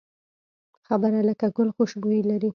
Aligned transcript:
خبره 0.87 1.19
لکه 1.29 1.47
ګل 1.55 1.69
خوشبويي 1.75 2.21
لري 2.29 2.49